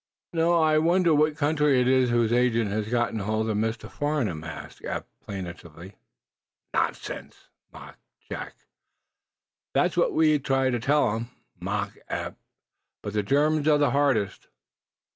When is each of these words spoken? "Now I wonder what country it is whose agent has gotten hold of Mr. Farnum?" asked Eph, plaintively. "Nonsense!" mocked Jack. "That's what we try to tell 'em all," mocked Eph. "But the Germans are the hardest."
"Now 0.33 0.53
I 0.53 0.79
wonder 0.79 1.13
what 1.13 1.37
country 1.37 1.79
it 1.79 1.87
is 1.87 2.09
whose 2.09 2.33
agent 2.33 2.71
has 2.71 2.89
gotten 2.89 3.19
hold 3.19 3.47
of 3.51 3.57
Mr. 3.57 3.87
Farnum?" 3.87 4.43
asked 4.43 4.83
Eph, 4.83 5.03
plaintively. 5.23 5.95
"Nonsense!" 6.73 7.49
mocked 7.71 7.99
Jack. 8.27 8.55
"That's 9.75 9.95
what 9.95 10.11
we 10.13 10.39
try 10.39 10.71
to 10.71 10.79
tell 10.79 11.11
'em 11.15 11.25
all," 11.29 11.61
mocked 11.61 11.99
Eph. 12.09 12.33
"But 13.03 13.13
the 13.13 13.21
Germans 13.21 13.67
are 13.67 13.77
the 13.77 13.91
hardest." 13.91 14.47